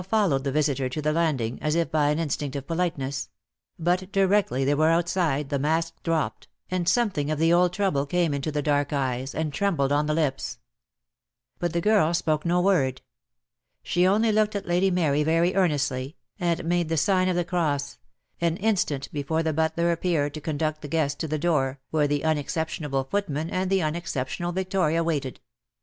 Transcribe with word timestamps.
15 0.01 0.09
I 0.09 0.09
followed 0.17 0.43
the 0.45 0.51
visitor 0.51 0.89
to 0.89 0.99
the 0.99 1.13
landing, 1.13 1.61
as 1.61 1.75
if 1.75 1.91
by 1.91 2.09
an 2.09 2.17
instinct 2.17 2.55
of 2.55 2.65
politeness; 2.65 3.29
but 3.77 4.11
directly 4.11 4.65
they 4.65 4.73
were 4.73 4.89
out 4.89 5.07
side 5.07 5.49
the 5.49 5.59
mask 5.59 6.01
dropped, 6.01 6.47
and 6.71 6.89
something 6.89 7.29
of 7.29 7.37
the 7.37 7.53
old 7.53 7.71
trouble 7.71 8.07
came 8.07 8.33
into 8.33 8.51
the 8.51 8.63
dark 8.63 8.91
eyes, 8.93 9.35
and 9.35 9.53
trembled 9.53 9.91
on 9.91 10.07
the 10.07 10.15
lips. 10.15 10.57
But 11.59 11.73
the 11.73 11.81
girl 11.81 12.15
spoke 12.15 12.47
no 12.47 12.59
word. 12.61 13.03
She 13.83 14.07
only 14.07 14.31
looked 14.31 14.55
at 14.55 14.65
Lady 14.65 14.89
Mary 14.89 15.21
very 15.21 15.53
earnestly, 15.53 16.15
and 16.39 16.65
made 16.65 16.89
the 16.89 16.97
sign 16.97 17.29
of 17.29 17.35
the 17.35 17.45
cross, 17.45 17.99
an 18.39 18.57
instant 18.57 19.07
before 19.13 19.43
the 19.43 19.53
butler 19.53 19.91
appeared 19.91 20.33
to 20.33 20.41
conduct 20.41 20.81
the 20.81 20.87
guest 20.87 21.19
to 21.19 21.27
the 21.27 21.37
door, 21.37 21.79
where 21.91 22.07
the 22.07 22.21
unex 22.21 22.49
ceptionable 22.53 23.07
footman 23.07 23.51
and 23.51 23.69
the 23.69 23.81
unexceptionable 23.83 24.51
Victoria 24.51 25.03
waited. 25.03 25.41